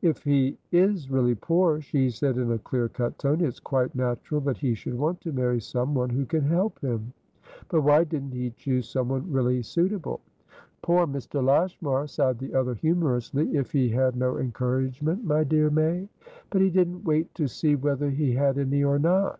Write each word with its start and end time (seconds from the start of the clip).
"If 0.00 0.22
he 0.22 0.56
is 0.72 1.10
really 1.10 1.34
poor," 1.34 1.82
she 1.82 2.08
said, 2.08 2.38
in 2.38 2.50
a 2.52 2.58
clear 2.58 2.88
cut 2.88 3.18
tone, 3.18 3.42
"it's 3.42 3.60
quite 3.60 3.94
natural 3.94 4.40
that 4.40 4.56
he 4.56 4.72
should 4.72 4.94
want 4.96 5.20
to 5.20 5.32
marry 5.34 5.60
someone 5.60 6.08
who 6.08 6.24
can 6.24 6.40
help 6.40 6.80
him. 6.80 7.12
But 7.68 7.82
why 7.82 8.04
didn't 8.04 8.30
he 8.32 8.48
choose 8.56 8.88
someone 8.88 9.30
really 9.30 9.60
suitable?" 9.60 10.22
"Poor 10.80 11.06
Mr. 11.06 11.44
Lashmar!" 11.44 12.06
sighed 12.06 12.38
the 12.38 12.54
other, 12.54 12.72
humorously. 12.72 13.54
"If 13.54 13.72
he 13.72 13.90
had 13.90 14.16
no 14.16 14.38
encouragement, 14.38 15.22
my 15.22 15.44
dear 15.44 15.68
May!" 15.68 16.08
"But 16.48 16.62
he 16.62 16.70
didn't 16.70 17.04
wait 17.04 17.34
to 17.34 17.46
see 17.46 17.74
whether 17.76 18.08
he 18.08 18.32
had 18.32 18.56
any 18.56 18.82
or 18.82 18.98
not!" 18.98 19.38